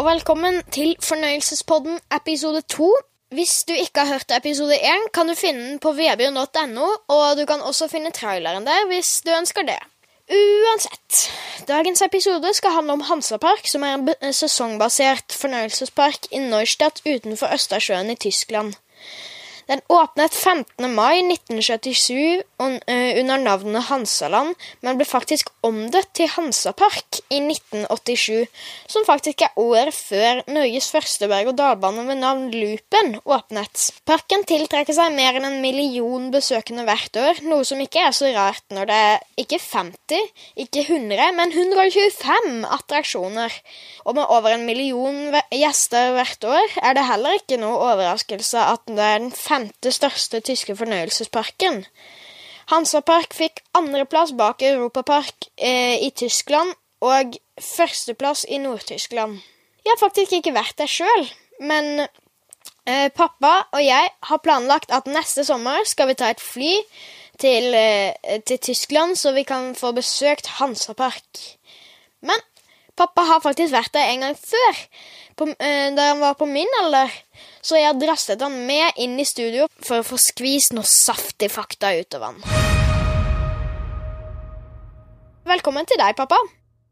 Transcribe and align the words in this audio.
og 0.00 0.06
velkommen 0.06 0.62
til 0.72 0.94
Fornøyelsespodden 1.04 1.98
episode 2.16 2.62
to. 2.72 2.86
Hvis 3.36 3.50
du 3.68 3.74
ikke 3.76 4.00
har 4.00 4.14
hørt 4.14 4.32
episode 4.32 4.74
én, 4.74 5.02
kan 5.12 5.28
du 5.28 5.34
finne 5.36 5.60
den 5.60 5.78
på 5.78 5.92
vebjørn.no, 5.92 6.86
og 7.08 7.36
du 7.36 7.44
kan 7.44 7.60
også 7.60 7.88
finne 7.92 8.12
traileren 8.16 8.64
der 8.64 8.86
hvis 8.88 9.10
du 9.26 9.30
ønsker 9.36 9.66
det. 9.68 9.76
Uansett, 10.32 11.18
dagens 11.68 12.02
episode 12.02 12.54
skal 12.54 12.72
handle 12.78 12.96
om 12.96 13.04
Hansapark, 13.10 13.68
som 13.68 13.84
er 13.84 14.00
en 14.22 14.32
sesongbasert 14.32 15.36
fornøyelsespark 15.36 16.30
i 16.32 16.40
Neustadt 16.46 17.02
utenfor 17.04 17.52
Østersjøen 17.52 18.10
i 18.10 18.16
Tyskland. 18.16 18.72
Den 19.70 19.80
åpnet 19.86 20.34
15. 20.34 20.94
mai 20.94 21.20
1977 21.22 22.42
eh, 22.90 23.20
under 23.20 23.38
navnet 23.38 23.84
Hansaland, 23.86 24.56
men 24.82 24.96
ble 24.98 25.04
faktisk 25.06 25.52
omdøpt 25.62 26.10
til 26.18 26.26
Hansapark 26.32 27.20
i 27.30 27.38
1987, 27.38 28.48
som 28.90 29.06
faktisk 29.06 29.44
er 29.46 29.54
året 29.62 29.94
før 29.94 30.40
Norges 30.50 30.88
første 30.90 31.28
berg-og-dal-bane 31.30 32.02
ved 32.08 32.18
navn 32.18 32.48
Loopen 32.50 33.20
åpnet. 33.22 33.84
Parken 34.10 34.42
tiltrekker 34.50 34.96
seg 34.96 35.14
mer 35.14 35.38
enn 35.38 35.46
en 35.46 35.60
million 35.62 36.26
besøkende 36.34 36.88
hvert 36.88 37.20
år, 37.22 37.38
noe 37.46 37.62
som 37.68 37.78
ikke 37.78 38.02
er 38.08 38.16
så 38.16 38.32
rart 38.34 38.66
når 38.74 38.90
det 38.90 38.98
er 39.12 39.24
ikke 39.44 39.62
50, 39.68 40.34
ikke 40.66 40.86
100, 40.88 41.30
men 41.38 41.54
125 41.54 42.66
attraksjoner. 42.66 43.54
Og 44.02 44.18
med 44.18 44.26
over 44.26 44.56
en 44.56 44.66
million 44.66 45.30
gjester 45.54 46.16
hvert 46.18 46.50
år 46.58 46.78
er 46.82 46.98
det 46.98 47.06
heller 47.06 47.38
ikke 47.38 47.62
noe 47.62 47.78
overraskelse 47.92 48.66
at 48.74 48.82
det 48.90 49.06
er 49.12 49.22
den 49.22 49.30
femte 49.30 49.59
største 49.90 50.40
tyske 50.44 50.76
fornøyelsesparken. 50.76 51.84
Hansapark 52.70 53.34
fikk 53.34 53.64
andreplass 53.74 54.32
bak 54.38 54.62
Europapark 54.62 55.48
eh, 55.56 55.98
i 56.04 56.10
Tyskland 56.14 56.74
og 57.02 57.34
førsteplass 57.60 58.44
i 58.48 58.60
Nord-Tyskland. 58.62 59.40
Jeg 59.84 59.94
har 59.94 60.00
faktisk 60.00 60.36
ikke 60.36 60.54
vært 60.54 60.76
der 60.78 60.90
sjøl, 60.90 61.24
men 61.64 62.04
eh, 62.04 63.08
pappa 63.16 63.54
og 63.72 63.82
jeg 63.82 64.12
har 64.28 64.44
planlagt 64.44 64.92
at 64.94 65.08
neste 65.10 65.44
sommer 65.48 65.82
skal 65.88 66.10
vi 66.10 66.18
ta 66.20 66.30
et 66.30 66.42
fly 66.44 66.76
til, 67.40 67.74
eh, 67.74 68.38
til 68.46 68.58
Tyskland, 68.58 69.16
så 69.16 69.32
vi 69.32 69.42
kan 69.48 69.74
få 69.74 69.92
besøkt 69.96 70.58
Hansapark. 70.60 71.40
Men 72.22 72.38
pappa 72.96 73.24
har 73.32 73.42
faktisk 73.42 73.72
vært 73.72 73.94
der 73.96 74.12
en 74.12 74.26
gang 74.28 74.36
før, 74.38 74.84
på, 75.40 75.48
eh, 75.48 75.88
da 75.96 76.10
han 76.10 76.20
var 76.20 76.36
på 76.38 76.46
min 76.46 76.68
alder. 76.82 77.12
Så 77.64 77.80
jeg 77.80 77.98
drasset 78.00 78.40
han 78.44 78.54
med 78.68 79.00
inn 79.00 79.16
i 79.20 79.26
studio 79.28 79.66
for 79.80 80.00
å 80.00 80.06
få 80.06 80.20
skvist 80.20 80.74
noe 80.76 80.86
saftig 80.88 81.50
fakta 81.52 81.94
ut 81.96 82.16
av 82.18 82.28
han. 82.28 82.40
Velkommen 85.50 85.88
til 85.88 85.98
deg, 86.00 86.14
pappa. 86.18 86.38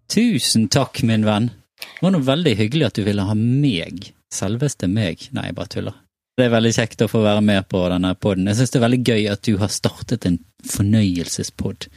Tusen 0.09 0.69
takk, 0.73 1.03
min 1.05 1.27
venn. 1.29 1.51
Det 1.79 2.03
var 2.03 2.15
noe 2.15 2.27
veldig 2.27 2.57
hyggelig 2.59 2.89
at 2.89 2.99
du 2.99 3.05
ville 3.07 3.27
ha 3.29 3.37
meg. 3.37 4.13
Selveste 4.35 4.89
meg. 4.91 5.29
Nei, 5.37 5.51
jeg 5.51 5.59
bare 5.59 5.73
tuller. 5.75 5.99
Det 6.39 6.47
er 6.47 6.55
veldig 6.55 6.73
kjekt 6.75 7.03
å 7.03 7.11
få 7.11 7.21
være 7.25 7.43
med 7.45 7.67
på 7.71 7.83
denne 7.91 8.15
podden. 8.15 8.49
Jeg 8.49 8.61
syns 8.61 8.73
det 8.73 8.79
er 8.79 8.87
veldig 8.87 9.03
gøy 9.05 9.25
at 9.33 9.43
du 9.47 9.57
har 9.61 9.73
startet 9.75 10.27
en 10.29 10.39
fornøyelsespod. 10.71 11.89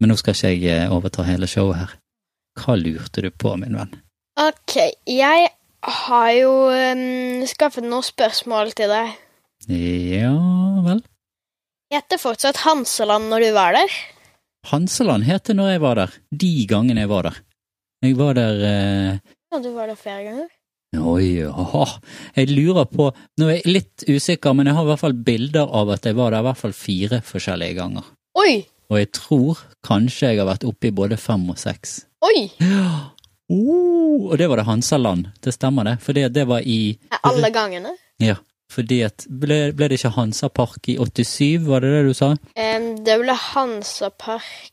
Men 0.00 0.12
nå 0.12 0.16
skal 0.20 0.36
ikke 0.36 0.52
jeg 0.52 0.66
eh, 0.72 0.92
overta 0.92 1.24
hele 1.28 1.48
showet 1.48 1.80
her. 1.82 1.94
Hva 2.56 2.76
lurte 2.80 3.24
du 3.24 3.30
på, 3.30 3.52
min 3.60 3.76
venn? 3.76 3.94
Ok, 4.36 4.74
jeg 5.08 5.48
har 6.04 6.30
jo 6.36 6.50
um, 6.68 7.44
skaffet 7.48 7.86
noen 7.86 8.04
spørsmål 8.04 8.74
til 8.76 8.90
deg. 8.92 9.14
Ja 9.72 10.34
vel? 10.84 11.00
Heter 11.94 12.20
fortsatt 12.20 12.60
Hanseland 12.66 13.30
når 13.30 13.46
du 13.46 13.48
var 13.56 13.78
der? 13.78 13.94
Hanseland 14.68 15.24
het 15.24 15.48
det 15.48 15.56
når 15.56 15.70
jeg 15.72 15.82
var 15.86 16.02
der. 16.02 16.12
De 16.28 16.52
gangene 16.68 17.06
jeg 17.06 17.12
var 17.14 17.30
der. 17.30 17.40
Jeg 18.04 18.18
var 18.18 18.36
der 18.36 18.60
uh... 18.60 19.32
Ja, 19.54 19.62
du 19.62 19.70
var 19.72 19.88
der 19.88 19.96
flere 19.96 20.26
ganger. 20.26 20.52
Oi, 21.00 21.40
ja. 21.40 21.88
Jeg 22.36 22.52
lurer 22.52 22.86
på 22.92 23.08
Nå 23.40 23.48
er 23.48 23.58
jeg 23.58 23.72
litt 23.72 24.04
usikker, 24.04 24.52
men 24.52 24.68
jeg 24.68 24.76
har 24.76 24.84
i 24.84 24.90
hvert 24.92 25.04
fall 25.06 25.16
bilder 25.16 25.72
av 25.80 25.96
at 25.96 26.04
jeg 26.04 26.16
var 26.20 26.36
der 26.36 26.44
i 26.44 26.50
hvert 26.50 26.60
fall 26.60 26.76
fire 26.76 27.24
forskjellige 27.24 27.80
ganger. 27.80 28.12
Oi! 28.36 28.66
Og 28.92 29.00
jeg 29.00 29.14
tror 29.16 29.64
kanskje 29.86 30.34
jeg 30.34 30.44
har 30.44 30.52
vært 30.52 30.68
oppe 30.68 30.90
i 30.90 30.94
både 30.94 31.16
fem 31.16 31.48
og 31.48 31.56
seks. 31.56 32.02
Oi! 32.26 32.50
Ja. 32.60 33.15
Oh, 33.52 34.26
og 34.30 34.38
det 34.40 34.48
var 34.50 34.58
det 34.58 34.66
Hansaland. 34.66 35.28
Det 35.40 35.54
stemmer, 35.54 35.86
det. 35.86 35.96
For 36.02 36.16
det, 36.16 36.28
det 36.34 36.46
var 36.50 36.66
i 36.66 36.98
alle 37.22 37.50
gangene? 37.54 37.94
Ja. 38.22 38.36
Fordi 38.72 39.00
at 39.06 39.26
ble, 39.30 39.70
ble 39.76 39.88
det 39.88 40.00
ikke 40.00 40.16
Hansapark 40.16 40.88
i 40.90 40.96
87, 40.98 41.66
var 41.68 41.84
det 41.84 41.92
det 41.94 42.00
du 42.08 42.16
sa? 42.18 42.32
Um, 42.34 42.88
det 43.06 43.18
ble 43.22 43.36
Hansapark 43.52 44.72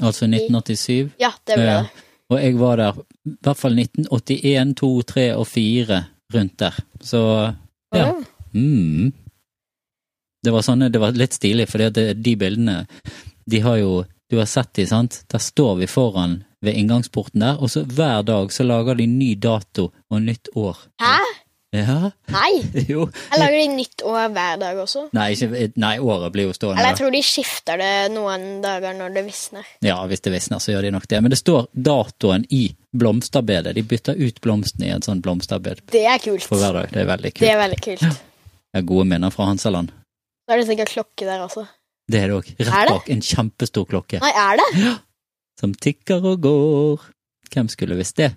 Altså 0.00 0.24
1987? 0.24 1.12
Ja, 1.20 1.32
det 1.48 1.56
ble 1.56 1.72
det. 1.72 2.04
Og 2.32 2.38
jeg 2.40 2.56
var 2.60 2.80
der 2.80 3.00
i 3.28 3.34
hvert 3.44 3.60
fall 3.60 3.74
1981, 3.78 4.76
2, 4.80 4.92
3 5.10 5.24
og 5.36 5.44
4 5.48 5.98
rundt 6.32 6.54
der. 6.62 6.78
Så 7.04 7.20
ja. 7.92 8.06
Oh. 8.08 8.22
Mm. 8.56 9.12
Det 10.42 10.52
var 10.52 10.64
sånne, 10.64 10.88
det 10.92 11.00
var 11.00 11.12
litt 11.16 11.36
stilig, 11.36 11.68
for 11.70 11.92
de 11.92 12.32
bildene, 12.36 12.82
de 13.46 13.60
har 13.64 13.78
jo 13.82 14.02
Du 14.32 14.38
har 14.38 14.46
sett 14.48 14.70
de, 14.78 14.86
sant? 14.88 15.18
Der 15.28 15.38
står 15.38 15.74
vi 15.82 15.86
foran 15.86 16.38
ved 16.62 16.74
inngangsporten 16.78 17.40
der, 17.42 17.58
og 17.62 17.70
så 17.72 17.82
hver 17.84 18.22
dag 18.26 18.52
så 18.54 18.64
lager 18.66 18.94
de 18.98 19.06
ny 19.10 19.34
dato 19.34 19.88
og 20.10 20.22
nytt 20.22 20.48
år. 20.56 20.76
Hæ? 21.02 21.16
Ja, 21.72 22.10
Nei! 22.28 22.50
jo. 22.92 23.06
Jeg 23.32 23.40
lager 23.40 23.54
de 23.56 23.68
nytt 23.78 24.02
år 24.04 24.26
hver 24.34 24.58
dag 24.60 24.76
også. 24.82 25.06
Nei, 25.16 25.30
ikke, 25.32 25.70
nei, 25.80 25.94
året 26.04 26.32
blir 26.34 26.44
jo 26.50 26.52
stående 26.52 26.82
Eller 26.82 26.92
jeg 26.92 26.98
tror 27.00 27.14
de 27.14 27.22
skifter 27.24 27.80
det 27.80 27.92
noen 28.12 28.44
dager 28.60 28.92
når 28.98 29.14
det 29.16 29.22
visner. 29.30 29.64
Ja, 29.80 29.94
hvis 30.10 30.20
det 30.20 30.34
visner, 30.34 30.60
så 30.60 30.74
gjør 30.74 30.84
de 30.84 30.90
nok 30.92 31.06
det. 31.08 31.22
Men 31.24 31.32
det 31.32 31.38
står 31.40 31.70
datoen 31.72 32.44
i 32.52 32.66
blomsterbedet. 32.92 33.72
De 33.78 33.82
bytter 33.88 34.20
ut 34.20 34.40
blomstene 34.44 34.90
i 34.90 34.92
et 34.92 35.08
sånt 35.08 35.24
blomsterbed 35.24 35.80
Det 35.96 36.04
er 36.12 36.20
kult. 36.20 36.44
for 36.44 36.60
hver 36.60 36.76
dag. 36.76 36.92
Det 36.92 37.00
er 37.06 37.08
veldig 37.08 37.30
Det 37.32 37.38
kult. 37.40 37.48
er 37.54 37.62
veldig 37.64 37.80
kult. 37.88 38.04
Det 38.72 38.82
er 38.82 38.86
gode 38.92 39.08
minner 39.08 39.32
fra 39.32 39.48
Hansaland. 39.48 39.88
Da 40.46 40.52
er 40.54 40.60
det 40.60 40.68
sikkert 40.68 40.92
klokke 40.92 41.24
der 41.24 41.40
også. 41.46 41.64
Det 42.12 42.20
er 42.20 42.28
det 42.28 42.36
òg. 42.36 42.52
Rett 42.68 42.92
bak 42.92 43.08
en 43.16 43.24
kjempestor 43.24 43.88
klokke. 43.88 44.20
Nei, 44.20 44.32
er 44.36 44.60
det? 44.60 44.92
Som 45.62 45.74
tikker 45.74 46.24
og 46.26 46.42
går. 46.42 47.10
Hvem 47.52 47.70
skulle 47.70 47.98
visst 47.98 48.18
det? 48.18 48.32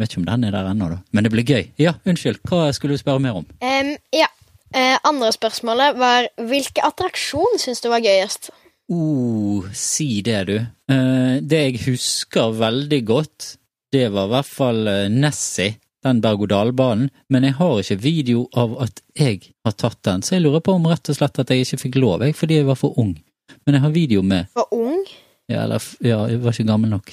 Vet 0.00 0.12
ikke 0.12 0.22
om 0.22 0.28
den 0.28 0.44
er 0.48 0.52
der 0.56 0.68
ennå, 0.70 0.90
da. 0.92 0.98
Men 1.12 1.24
det 1.24 1.32
blir 1.32 1.46
gøy. 1.46 1.70
Ja, 1.80 1.96
unnskyld, 2.08 2.42
hva 2.48 2.68
skulle 2.76 2.96
du 2.96 3.00
spørre 3.00 3.22
mer 3.22 3.40
om? 3.40 3.48
Um, 3.64 3.94
ja. 4.12 4.28
uh, 4.76 4.96
andre 5.08 5.32
spørsmålet 5.32 5.96
var 6.00 6.28
hvilken 6.50 6.84
attraksjon 6.84 7.60
syns 7.62 7.84
du 7.84 7.90
var 7.92 8.04
gøyest? 8.04 8.50
oh, 8.92 9.64
si 9.74 10.22
det, 10.22 10.44
du. 10.46 10.56
Uh, 10.92 11.42
det 11.42 11.62
jeg 11.62 11.82
husker 11.88 12.54
veldig 12.54 13.02
godt, 13.08 13.56
det 13.92 14.08
var 14.12 14.28
i 14.28 14.32
hvert 14.34 14.48
fall 14.50 14.88
eh, 14.90 15.04
Nessie, 15.10 15.76
den 16.04 16.20
berg-og-dal-banen, 16.22 17.08
men 17.32 17.46
jeg 17.46 17.56
har 17.58 17.78
ikke 17.80 17.96
video 18.02 18.42
av 18.58 18.74
at 18.82 19.00
jeg 19.16 19.52
har 19.64 19.76
tatt 19.78 20.02
den, 20.06 20.24
så 20.26 20.36
jeg 20.36 20.44
lurer 20.44 20.62
på 20.62 20.74
om 20.76 20.88
rett 20.90 21.10
og 21.10 21.16
slett 21.18 21.38
at 21.40 21.50
jeg 21.50 21.64
ikke 21.64 21.80
fikk 21.86 21.98
lov, 22.02 22.24
jeg, 22.26 22.34
fordi 22.36 22.60
jeg 22.60 22.68
var 22.68 22.78
for 22.78 22.98
ung. 23.00 23.14
Men 23.64 23.78
jeg 23.78 23.84
har 23.86 23.94
video 23.94 24.22
med 24.26 24.50
For 24.54 24.74
ung? 24.74 25.06
Ja, 25.48 25.62
eller 25.64 25.82
ja, 26.02 26.20
jeg 26.26 26.42
var 26.42 26.52
ikke 26.56 26.66
gammel 26.72 26.90
nok. 26.90 27.12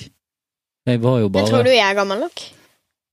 Jeg 0.88 1.00
var 1.04 1.20
jo 1.22 1.30
bare 1.30 1.44
bare 1.46 1.52
tror 1.54 1.64
du 1.68 1.72
jeg 1.72 1.86
er 1.90 1.96
gammel 2.00 2.20
nok. 2.26 2.42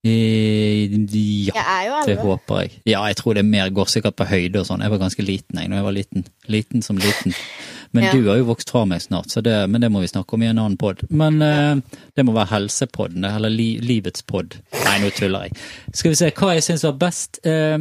Eh, 0.05 0.89
Ja. 0.91 1.53
Jeg 1.55 1.65
er 1.67 1.83
jo 1.89 2.07
Det 2.07 2.19
håper 2.19 2.61
jeg. 2.63 2.71
Ja, 2.87 3.03
jeg 3.05 3.17
tror 3.17 3.35
det 3.35 3.41
er 3.45 3.49
mer 3.51 3.69
går 3.71 3.85
sikkert 3.93 4.17
på 4.17 4.25
høyde 4.25 4.61
og 4.63 4.67
sånn. 4.67 4.81
Jeg 4.81 4.91
var 4.91 4.99
ganske 5.03 5.23
liten 5.23 5.59
jeg 5.61 5.69
når 5.69 5.77
jeg 5.77 5.85
var 5.85 5.93
liten. 5.93 6.25
Liten 6.49 6.83
som 6.83 6.97
liten. 6.97 7.35
Men 7.93 8.05
Ja. 8.05 8.13
du 8.13 8.29
har 8.29 8.37
jo 8.39 8.45
vokst 8.45 8.71
fra 8.71 8.85
meg 8.87 9.01
snart, 9.03 9.27
så 9.31 9.43
det, 9.43 9.69
men 9.69 9.81
det 9.81 9.91
må 9.91 10.01
vi 10.01 10.07
snakke 10.07 10.35
om 10.35 10.43
i 10.43 10.47
en 10.47 10.59
annen 10.59 10.77
pod. 10.79 11.01
Men 11.11 11.43
eh, 11.43 11.77
det 12.17 12.25
må 12.25 12.33
være 12.33 12.47
helsepodden, 12.55 13.25
eller 13.25 13.51
li, 13.51 13.79
livets 13.81 14.23
pod. 14.23 14.55
Nei, 14.85 14.99
nå 15.01 15.11
tuller 15.11 15.43
jeg. 15.49 15.57
Skal 15.93 16.11
vi 16.13 16.15
se 16.15 16.31
hva 16.31 16.55
jeg 16.55 16.63
syns 16.63 16.85
var 16.85 16.93
best. 16.93 17.41
Eh, 17.45 17.79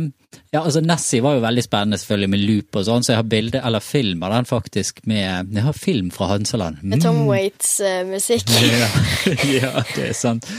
ja, 0.51 0.63
altså 0.63 0.81
Nessie 0.81 1.21
var 1.21 1.35
jo 1.37 1.41
veldig 1.43 1.61
spennende, 1.63 1.97
selvfølgelig, 2.01 2.29
med 2.33 2.41
loop 2.41 2.77
og 2.79 2.85
sånn, 2.85 3.03
så 3.05 3.11
jeg 3.13 3.19
har 3.19 3.27
bilde, 3.29 3.61
eller 3.65 3.83
film 3.85 4.23
av 4.25 4.33
den 4.33 4.47
faktisk, 4.49 5.01
med 5.09 5.53
Jeg 5.53 5.65
har 5.65 5.77
film 5.77 6.09
fra 6.13 6.29
Hanseland. 6.31 6.81
Med 6.81 7.03
Tom 7.05 7.23
Waits-musikk. 7.29 8.49
Ja, 8.79 8.89
ja, 9.61 9.83
det 9.95 10.07
er 10.09 10.17
sant. 10.17 10.49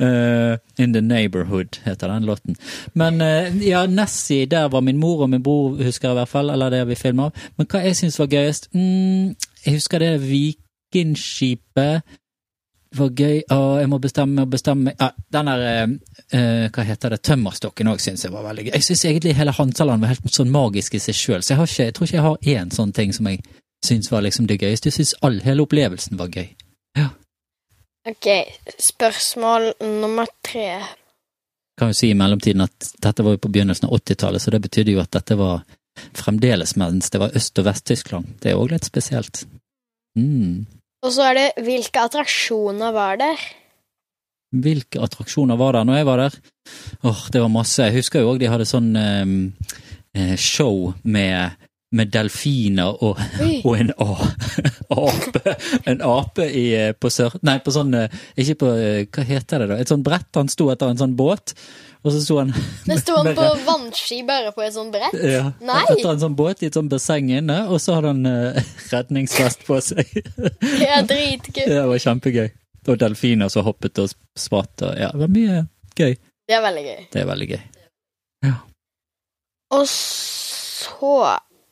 Uh, 0.00 0.56
in 0.80 0.92
the 0.96 1.00
Neighborhood 1.04 1.78
heter 1.84 2.08
den 2.08 2.24
låten. 2.28 2.56
Men 2.94 3.20
uh, 3.20 3.52
ja, 3.64 3.84
Nessie, 3.86 4.46
der 4.46 4.68
var 4.72 4.80
min 4.80 4.98
mor 5.00 5.22
og 5.22 5.30
min 5.30 5.42
bror, 5.42 5.76
husker 5.76 6.08
jeg 6.08 6.16
i 6.16 6.20
hvert 6.22 6.32
fall, 6.32 6.50
eller 6.50 6.72
det 6.72 6.84
vi 6.88 6.98
filmer 6.98 7.28
av. 7.28 7.46
Men 7.58 7.68
hva 7.68 7.84
jeg 7.84 8.00
syns 8.00 8.18
var 8.20 8.32
gøyest 8.32 8.70
mm, 8.74 9.34
Jeg 9.66 9.76
husker 9.76 10.00
det 10.00 10.12
Vikingskipet 10.24 12.02
var 12.98 13.10
gøy. 13.10 13.40
Å, 13.52 13.58
jeg 13.82 13.90
må 13.90 13.98
bestemme 14.02 14.44
og 14.44 14.52
bestemme 14.52 14.94
ja, 14.94 15.10
Den 15.32 15.50
der 15.50 15.64
eh, 15.68 15.82
eh, 16.38 16.66
Hva 16.74 16.86
heter 16.86 17.14
det? 17.14 17.20
Tømmerstokken 17.26 17.90
òg 17.92 18.02
syns 18.02 18.26
jeg 18.26 18.34
var 18.34 18.46
veldig 18.46 18.68
gøy. 18.68 18.72
Jeg 18.76 18.86
syns 18.88 19.04
egentlig 19.10 19.36
hele 19.38 19.54
Hansaland 19.56 20.04
var 20.04 20.14
helt 20.14 20.32
sånn 20.34 20.52
magisk 20.54 20.96
i 20.98 21.02
seg 21.02 21.18
sjøl, 21.18 21.42
så 21.42 21.54
jeg, 21.54 21.60
har 21.60 21.70
ikke, 21.70 21.88
jeg 21.88 21.96
tror 21.96 22.08
ikke 22.08 22.18
jeg 22.18 22.26
har 22.28 22.50
én 22.56 22.74
sånn 22.74 22.94
ting 22.96 23.14
som 23.16 23.30
jeg 23.30 23.42
syns 23.84 24.10
var 24.12 24.24
liksom 24.24 24.48
det 24.50 24.60
gøyeste. 24.62 24.90
Jeg 24.90 24.98
syns 24.98 25.14
all 25.26 25.40
hele 25.44 25.64
opplevelsen 25.66 26.20
var 26.20 26.32
gøy. 26.32 26.48
Ja. 26.98 27.08
Ok, 28.08 28.28
spørsmål 28.78 29.72
nummer 29.80 30.28
tre. 30.44 30.68
kan 31.78 31.90
jo 31.90 31.96
si 31.96 32.10
i 32.12 32.18
mellomtiden 32.18 32.62
at 32.62 32.92
dette 33.02 33.24
var 33.24 33.34
jo 33.34 33.40
på 33.44 33.50
begynnelsen 33.50 33.88
av 33.88 33.96
80-tallet, 33.98 34.42
så 34.42 34.52
det 34.54 34.60
betydde 34.66 34.94
jo 34.94 35.02
at 35.02 35.12
dette 35.16 35.36
var 35.40 35.64
fremdeles 36.14 36.76
mens 36.76 37.10
det 37.10 37.20
var 37.22 37.34
Øst- 37.34 37.58
og 37.58 37.66
Vest-Tyskland. 37.68 38.36
Det 38.40 38.52
er 38.52 38.60
òg 38.60 38.74
litt 38.74 38.86
spesielt. 38.86 39.44
Mm. 40.18 40.66
Og 41.04 41.12
så 41.12 41.28
er 41.28 41.36
det 41.36 41.66
hvilke 41.66 42.06
attraksjoner 42.08 42.94
var 42.96 43.20
der? 43.20 43.44
hvilke 44.62 45.02
attraksjoner 45.02 45.58
var 45.58 45.76
der 45.76 45.86
når 45.88 46.00
jeg 46.00 46.08
var 46.08 46.22
der? 46.24 46.40
Åh, 47.02 47.22
det 47.32 47.42
var 47.42 47.52
masse. 47.52 47.82
Jeg 47.82 47.98
husker 47.98 48.22
jo 48.22 48.32
òg 48.32 48.40
de 48.42 48.50
hadde 48.50 48.66
sånn 48.68 48.90
eh, 48.96 50.34
show 50.40 50.92
med, 51.02 51.56
med 51.94 52.12
delfiner 52.14 53.02
og, 53.04 53.20
og 53.66 53.72
en 53.78 53.92
a, 53.98 54.10
ape. 55.08 55.56
En 55.90 56.04
ape 56.06 56.48
i, 56.48 56.66
eh, 56.78 56.92
på 56.94 57.10
sør... 57.12 57.38
Nei, 57.46 57.58
på 57.64 57.74
sånn 57.74 57.94
Ikke 57.96 58.58
på 58.62 58.74
Hva 58.74 59.26
heter 59.26 59.64
det, 59.64 59.72
da? 59.72 59.80
Et 59.80 59.90
sånn 59.90 60.06
brett. 60.06 60.30
Han 60.38 60.52
sto 60.52 60.70
etter 60.72 60.92
en 60.92 61.02
sånn 61.02 61.18
båt, 61.18 61.56
og 62.04 62.12
så 62.12 62.20
sto 62.20 62.36
han 62.36 62.50
Men 62.84 63.00
sto 63.00 63.16
han 63.16 63.30
på 63.38 63.46
vannski 63.64 64.20
bare 64.28 64.52
på 64.52 64.64
et 64.64 64.74
sånt 64.76 64.92
brett? 64.92 65.16
ja, 65.24 65.46
Nei! 65.64 65.80
Etter 65.88 66.10
en 66.12 66.20
sånn 66.20 66.36
båt 66.36 66.62
i 66.62 66.68
et 66.68 66.76
sånt 66.76 66.92
basseng 66.92 67.30
inne, 67.32 67.62
og 67.72 67.80
så 67.80 67.96
hadde 67.96 68.12
han 68.12 68.28
uh, 68.28 68.74
redningsvest 68.92 69.64
på 69.68 69.80
seg. 69.84 70.10
Det 70.60 70.90
er 70.90 71.08
dritgøy. 71.08 71.64
det 71.70 71.80
var 71.88 72.04
kjempegøy. 72.04 72.50
Og 72.84 73.00
delfiner 73.00 73.48
som 73.48 73.64
hoppet 73.64 73.96
og 74.02 74.12
spratt 74.36 74.84
og 74.84 74.98
Ja, 75.00 75.08
det 75.14 75.22
var 75.22 75.32
mye 75.32 75.62
gøy. 75.96 76.18
Det 76.44 76.52
er 76.58 76.60
veldig 76.60 76.84
gøy. 76.84 77.02
Det 77.14 77.22
er 77.22 77.28
veldig 77.30 77.48
gøy. 77.54 77.62
Og 79.74 79.86
så 79.88 81.14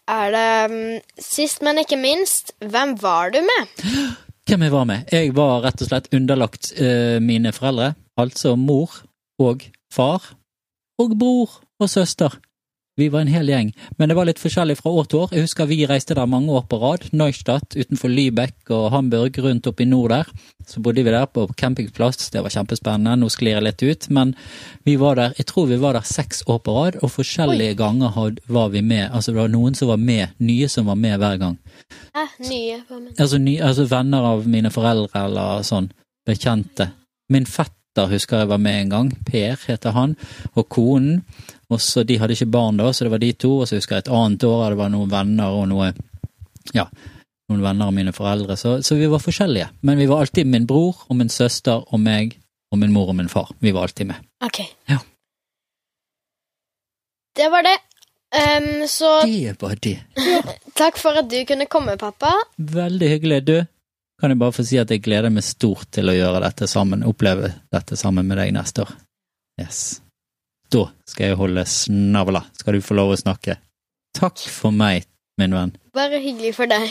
er 0.08 0.32
det 0.32 0.48
mm, 0.72 1.00
Sist, 1.20 1.60
men 1.60 1.82
ikke 1.82 1.98
minst, 2.00 2.54
hvem 2.64 2.96
var 3.02 3.34
du 3.34 3.42
med? 3.44 3.84
Hvem 4.48 4.64
jeg 4.66 4.72
var 4.72 4.86
med? 4.88 5.12
Jeg 5.12 5.36
var 5.36 5.60
rett 5.62 5.84
og 5.84 5.86
slett 5.86 6.08
underlagt 6.16 6.72
uh, 6.74 7.20
mine 7.22 7.52
foreldre, 7.54 7.92
altså 8.18 8.56
mor 8.58 8.96
og 9.38 9.62
far, 9.92 10.32
og 11.00 11.18
bror 11.20 11.60
og 11.82 11.90
søster. 11.90 12.38
Vi 13.00 13.06
var 13.08 13.22
en 13.24 13.30
hel 13.32 13.48
gjeng, 13.48 13.70
men 13.96 14.10
det 14.10 14.14
var 14.18 14.26
litt 14.28 14.40
forskjellig 14.42 14.74
fra 14.76 14.90
år 14.92 15.06
til 15.08 15.22
år. 15.22 15.30
Jeg 15.32 15.46
husker 15.46 15.64
vi 15.70 15.78
reiste 15.88 16.12
der 16.14 16.28
mange 16.28 16.52
år 16.52 16.66
på 16.68 16.76
rad. 16.76 17.06
Neustadt 17.16 17.72
utenfor 17.72 18.12
Lübeck 18.12 18.68
og 18.76 18.90
Hamburg, 18.92 19.38
rundt 19.40 19.64
oppe 19.70 19.86
i 19.86 19.86
nord 19.88 20.12
der. 20.12 20.28
Så 20.68 20.82
bodde 20.84 21.00
vi 21.00 21.14
der 21.14 21.24
på 21.32 21.46
campingplass, 21.56 22.28
det 22.34 22.42
var 22.44 22.52
kjempespennende. 22.52 23.14
Nå 23.22 23.30
sklir 23.32 23.56
jeg 23.56 23.64
litt 23.64 23.82
ut, 23.88 24.08
men 24.12 24.34
vi 24.84 24.98
var 25.00 25.16
der, 25.16 25.32
jeg 25.40 25.48
tror 25.48 25.70
vi 25.72 25.80
var 25.80 25.96
der 25.96 26.04
seks 26.04 26.44
år 26.52 26.60
på 26.68 26.74
rad, 26.76 27.00
og 27.00 27.14
forskjellige 27.16 27.78
ganger 27.80 28.12
had- 28.12 28.42
var 28.52 28.68
vi 28.76 28.82
med. 28.84 29.08
Altså 29.08 29.32
det 29.32 29.40
var 29.40 29.48
noen 29.56 29.74
som 29.74 29.88
var 29.88 29.96
med, 30.04 30.36
nye 30.38 30.68
som 30.68 30.86
var 30.92 31.00
med 31.00 31.16
hver 31.24 31.40
gang. 31.40 31.56
Ja, 32.14 32.26
nye. 32.44 32.82
Altså, 33.18 33.38
nye, 33.40 33.62
altså 33.72 33.88
venner 33.88 34.28
av 34.34 34.44
mine 34.46 34.68
foreldre 34.70 35.24
eller 35.30 35.64
sånn, 35.64 35.88
bekjente. 36.28 36.90
Min 37.32 37.48
fetter 37.92 38.08
husker 38.10 38.38
jeg 38.40 38.48
var 38.48 38.58
med 38.58 38.80
en 38.80 38.88
gang, 38.92 39.08
Per 39.26 39.56
heter 39.68 39.92
han, 39.92 40.16
og 40.56 40.68
konen. 40.68 41.22
Og 41.70 41.80
så 41.80 42.04
De 42.04 42.16
hadde 42.18 42.32
ikke 42.34 42.50
barn 42.50 42.76
da, 42.76 42.90
så 42.92 43.04
det 43.04 43.10
var 43.12 43.18
de 43.20 43.32
to. 43.32 43.58
Og 43.60 43.68
så 43.68 43.76
husker 43.76 43.96
jeg 43.96 44.04
et 44.06 44.12
annet 44.12 44.42
år, 44.44 44.70
det 44.70 44.78
var 44.78 44.88
noen 44.92 45.10
venner 45.10 45.52
og 45.52 45.68
noe 45.68 45.92
Ja, 46.74 46.86
noen 47.50 47.62
venner 47.62 47.86
av 47.86 47.92
mine 47.92 48.12
foreldre. 48.12 48.56
Så, 48.56 48.82
så 48.82 48.94
vi 48.96 49.06
var 49.10 49.18
forskjellige. 49.20 49.68
Men 49.82 49.98
vi 49.98 50.06
var 50.06 50.20
alltid 50.22 50.46
min 50.46 50.66
bror 50.66 51.04
og 51.08 51.16
min 51.16 51.28
søster 51.28 51.82
og 51.92 52.00
meg 52.00 52.38
og 52.72 52.78
min 52.78 52.92
mor 52.92 53.08
og 53.10 53.16
min 53.18 53.28
far. 53.28 53.50
Vi 53.60 53.72
var 53.72 53.88
alltid 53.88 54.06
med. 54.06 54.16
Ok. 54.44 54.62
Ja. 54.88 54.98
Det 57.36 57.48
var 57.52 57.62
det. 57.66 57.76
Um, 58.32 58.86
så 58.88 59.26
Det 59.26 59.56
var 59.60 59.76
det. 59.82 59.98
takk 60.74 60.96
for 60.96 61.18
at 61.20 61.28
du 61.28 61.42
kunne 61.44 61.66
komme, 61.66 61.98
pappa. 62.00 62.32
Veldig 62.56 63.08
hyggelig. 63.08 63.40
Du, 63.46 63.56
kan 64.22 64.30
jeg 64.30 64.38
bare 64.38 64.54
få 64.54 64.62
si 64.62 64.76
at 64.78 64.90
jeg 64.94 65.02
gleder 65.02 65.32
meg 65.34 65.42
stort 65.42 65.88
til 65.90 66.06
å 66.06 66.14
gjøre 66.14 66.44
dette 66.44 66.68
sammen, 66.70 67.00
oppleve 67.02 67.48
dette 67.74 67.96
sammen 67.98 68.28
med 68.28 68.38
deg 68.38 68.52
neste 68.54 68.84
år. 68.84 68.92
Yes. 69.58 69.80
Da 70.70 70.84
skal 71.10 71.32
jeg 71.32 71.38
holde 71.40 71.64
snavla. 71.66 72.44
Skal 72.54 72.78
du 72.78 72.84
få 72.86 72.94
lov 72.94 73.16
å 73.16 73.18
snakke. 73.18 73.56
Takk 74.14 74.38
for 74.46 74.70
meg, 74.70 75.08
min 75.42 75.56
venn. 75.56 75.74
Bare 75.96 76.20
hyggelig 76.22 76.54
for 76.54 76.70
deg. 76.70 76.86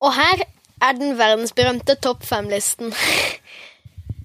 Og 0.00 0.16
her 0.16 0.46
er 0.80 0.96
den 0.96 1.12
verdensberømte 1.20 1.98
topp 2.00 2.24
fem-listen. 2.24 2.94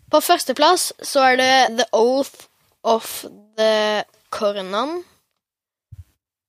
På 0.07 0.23
førsteplass 0.23 0.93
så 1.03 1.25
er 1.33 1.41
det 1.41 1.51
The 1.81 1.89
Oath 1.99 2.47
of 2.87 3.25
the 3.59 4.05
Cornan. 4.31 5.01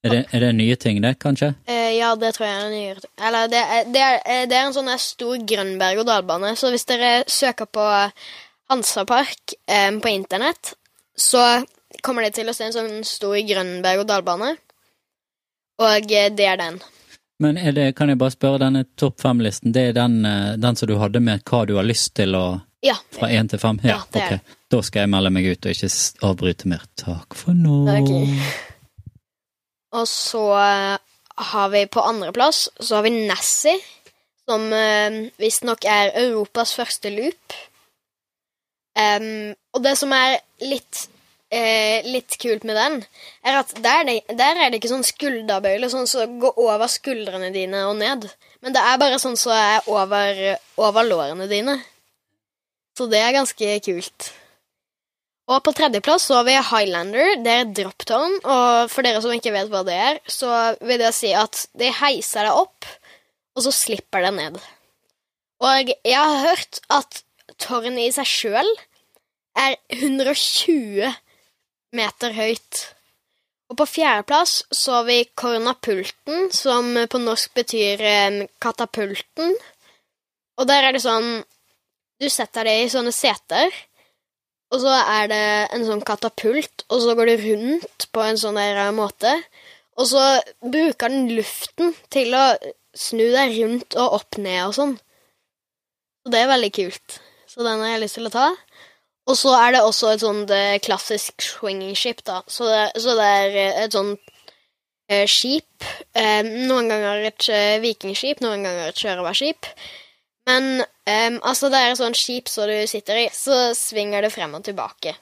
Er 0.06 0.14
det, 0.14 0.22
er 0.32 0.44
det 0.46 0.50
nye 0.56 0.76
ting, 0.80 1.02
det, 1.02 1.16
kanskje? 1.22 1.52
Eh, 1.66 1.96
ja, 1.98 2.14
det 2.18 2.32
tror 2.36 2.46
jeg 2.46 2.56
er 2.56 2.72
nye 2.72 2.96
Eller, 3.28 3.48
det 3.52 3.62
det 3.94 4.02
er, 4.02 4.18
eh, 4.24 4.44
det 4.48 4.56
er 4.56 4.66
en 4.66 4.76
sånn 4.76 4.90
stor 5.02 5.38
grønn 5.52 5.76
berg-og-dal-bane, 5.80 6.54
så 6.56 6.70
hvis 6.74 6.86
dere 6.88 7.12
søker 7.30 7.68
på 7.70 7.86
Hansapark 8.70 9.56
eh, 9.66 9.90
på 9.98 10.12
internett, 10.12 10.74
så 11.16 11.64
kommer 12.02 12.26
det 12.26 12.34
til 12.36 12.50
å 12.50 12.54
se 12.56 12.68
en 12.68 12.74
sånn 12.74 13.04
stor 13.06 13.38
grønn 13.46 13.80
berg-og-dal-bane. 13.84 14.56
Og 15.82 16.12
eh, 16.12 16.30
det 16.34 16.46
er 16.50 16.60
den. 16.60 16.80
Men 17.38 17.58
er 17.60 17.74
det, 17.76 17.90
kan 17.96 18.08
jeg 18.08 18.18
bare 18.20 18.32
spørre, 18.32 18.62
denne 18.64 18.86
topp 18.96 19.20
fem-listen, 19.20 19.74
det 19.76 19.90
er 19.90 19.98
den, 19.98 20.22
eh, 20.24 20.54
den 20.60 20.78
som 20.78 20.88
du 20.88 20.96
hadde 21.00 21.20
med 21.20 21.44
hva 21.48 21.66
du 21.68 21.76
har 21.76 21.86
lyst 21.86 22.14
til 22.16 22.36
å 22.38 22.46
Ja. 22.84 22.94
Fra 23.10 23.28
én 23.32 23.48
til 23.48 23.58
fem? 23.58 23.80
Ja, 23.82 24.02
det 24.12 24.22
er 24.22 24.26
Okay. 24.26 24.38
Da 24.70 24.80
skal 24.82 25.00
jeg 25.00 25.10
melde 25.10 25.30
meg 25.30 25.46
ut 25.46 25.66
og 25.66 25.72
ikke 25.72 25.88
avbryte 26.26 26.66
mer. 26.66 26.82
Takk 26.96 27.34
for 27.34 27.54
nå. 27.54 27.86
Ok. 27.86 28.65
Og 29.94 30.08
så 30.10 30.44
eh, 30.58 30.96
har 31.50 31.68
vi 31.70 31.86
på 31.86 32.02
andreplass 32.02 32.66
så 32.80 32.98
har 32.98 33.06
vi 33.06 33.26
Nassie, 33.28 33.76
som 34.46 34.66
eh, 34.72 35.26
visstnok 35.40 35.86
er 35.90 36.14
Europas 36.26 36.74
første 36.74 37.12
loop. 37.14 37.58
Um, 38.96 39.52
og 39.76 39.82
det 39.84 39.92
som 40.00 40.12
er 40.16 40.38
litt 40.64 41.02
eh, 41.52 42.06
litt 42.06 42.38
kult 42.40 42.64
med 42.64 42.78
den, 42.78 43.02
er 43.44 43.60
at 43.60 43.74
der, 43.82 44.08
er 44.08 44.36
der 44.38 44.62
er 44.62 44.70
det 44.70 44.80
ikke 44.80 44.92
sånn 44.94 45.06
skulderbøyle 45.06 45.90
sånn 45.92 46.08
som 46.10 46.38
går 46.42 46.56
over 46.62 46.88
skuldrene 46.90 47.52
dine 47.54 47.84
og 47.90 47.98
ned. 48.00 48.28
Men 48.64 48.74
det 48.74 48.82
er 48.82 48.98
bare 49.00 49.20
sånn 49.22 49.36
som 49.38 49.54
er 49.54 49.84
over, 49.90 50.56
over 50.80 51.06
lårene 51.06 51.48
dine. 51.50 51.76
Så 52.96 53.08
det 53.12 53.20
er 53.20 53.36
ganske 53.36 53.78
kult. 53.84 54.30
Og 55.46 55.60
på 55.62 55.72
tredjeplass 55.78 56.24
så 56.26 56.40
har 56.40 56.46
vi 56.48 56.56
Highlander. 56.58 57.36
Det 57.44 57.52
er 57.52 57.68
droptone. 57.70 58.40
Og 58.42 58.90
for 58.90 59.06
dere 59.06 59.20
som 59.22 59.34
ikke 59.34 59.54
vet 59.54 59.70
hva 59.70 59.84
det 59.86 59.94
er, 59.94 60.18
så 60.26 60.50
vil 60.82 60.98
det 61.02 61.12
si 61.14 61.30
at 61.38 61.66
det 61.78 61.92
heiser 62.00 62.48
deg 62.48 62.62
opp, 62.64 62.88
og 63.56 63.66
så 63.66 63.72
slipper 63.74 64.26
det 64.26 64.34
ned. 64.36 64.58
Og 65.62 65.94
jeg 65.94 66.18
har 66.18 66.42
hørt 66.48 66.82
at 66.92 67.22
tårnet 67.62 68.08
i 68.08 68.10
seg 68.12 68.28
sjøl 68.28 68.72
er 69.56 69.78
120 69.94 71.14
meter 71.96 72.36
høyt. 72.36 72.82
Og 73.70 73.78
på 73.80 73.86
fjerdeplass 73.88 74.60
så 74.74 74.98
har 74.98 75.06
vi 75.08 75.22
Kornapulten, 75.38 76.50
som 76.54 76.92
på 77.10 77.22
norsk 77.22 77.54
betyr 77.56 78.02
eh, 78.02 78.42
katapulten. 78.62 79.54
Og 80.58 80.68
der 80.68 80.88
er 80.88 80.96
det 80.96 81.04
sånn 81.04 81.44
Du 82.16 82.30
setter 82.32 82.64
deg 82.64 82.86
i 82.86 82.88
sånne 82.88 83.12
seter, 83.12 83.72
og 84.74 84.82
så 84.82 84.92
er 84.98 85.28
det 85.30 85.44
en 85.76 85.84
sånn 85.86 86.02
katapult, 86.06 86.84
og 86.90 87.02
så 87.04 87.14
går 87.18 87.30
det 87.30 87.36
rundt 87.44 88.08
på 88.12 88.24
en 88.24 88.38
sånn 88.40 88.58
der 88.58 88.80
måte. 88.96 89.32
Og 89.96 90.08
så 90.10 90.24
bruker 90.60 91.12
den 91.12 91.30
luften 91.36 91.94
til 92.12 92.34
å 92.36 92.46
snu 92.96 93.24
deg 93.32 93.54
rundt 93.60 93.96
og 93.96 94.18
opp 94.18 94.38
ned 94.42 94.64
og 94.66 94.74
sånn. 94.76 94.96
Så 96.24 96.32
det 96.34 96.42
er 96.42 96.50
veldig 96.50 96.72
kult. 96.74 97.18
Så 97.46 97.62
den 97.64 97.80
har 97.80 97.94
jeg 97.94 98.02
lyst 98.02 98.18
til 98.18 98.28
å 98.28 98.34
ta. 98.34 98.48
Og 99.26 99.38
så 99.38 99.52
er 99.58 99.74
det 99.74 99.82
også 99.82 100.10
et 100.12 100.22
sånt 100.22 100.50
eh, 100.54 100.78
klassisk 100.82 101.42
swinging 101.42 101.94
ship, 101.98 102.22
da. 102.26 102.40
Så 102.50 102.66
det, 102.68 102.82
så 103.02 103.14
det 103.18 103.26
er 103.26 103.56
eh, 103.62 103.78
et 103.84 103.94
sånt 103.94 104.20
eh, 105.10 105.24
skip. 105.30 105.86
Eh, 106.14 106.42
noen 106.66 106.90
ganger 106.90 107.24
et 107.30 107.48
eh, 107.50 107.78
vikingskip, 107.82 108.42
noen 108.44 108.66
ganger 108.66 108.90
et 108.90 109.00
sjørøverskip. 109.02 109.70
Men 110.50 110.84
em, 111.06 111.38
altså, 111.42 111.70
det 111.72 111.80
er 111.80 111.92
et 111.94 112.00
sånt 112.00 112.18
skip 112.18 112.50
som 112.50 112.68
du 112.70 112.76
sitter 112.90 113.24
i, 113.24 113.28
så 113.32 113.70
svinger 113.78 114.26
det 114.26 114.34
frem 114.34 114.54
og 114.58 114.64
tilbake. 114.66 115.16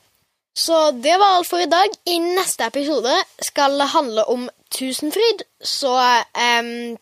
Så 0.55 0.91
det 1.03 1.17
var 1.19 1.39
alt 1.39 1.49
for 1.51 1.63
i 1.63 1.71
dag. 1.71 1.95
I 2.07 2.21
neste 2.23 2.69
episode 2.71 3.15
skal 3.43 3.75
det 3.81 3.91
handle 3.91 4.25
om 4.31 4.47
Tusenfryd, 4.75 5.43
så 5.61 5.95
um, 6.61 6.95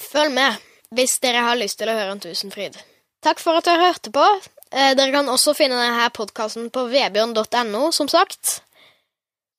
følg 0.00 0.32
med 0.32 0.62
hvis 0.96 1.18
dere 1.20 1.42
har 1.44 1.58
lyst 1.58 1.80
til 1.80 1.90
å 1.90 1.96
høre 1.96 2.14
om 2.14 2.20
Tusenfryd. 2.22 2.78
Takk 3.24 3.42
for 3.42 3.58
at 3.58 3.66
dere 3.68 3.90
hørte 3.90 4.12
på. 4.14 4.24
Eh, 4.70 4.92
dere 4.96 5.12
kan 5.14 5.28
også 5.30 5.54
finne 5.56 5.78
denne 5.80 6.06
podkasten 6.14 6.70
på 6.74 6.86
vebjørn.no, 6.92 7.90
som 7.92 8.08
sagt. 8.10 8.60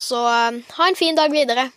Så 0.02 0.22
eh, 0.30 0.62
ha 0.78 0.88
en 0.88 0.98
fin 1.00 1.18
dag 1.18 1.34
videre. 1.34 1.70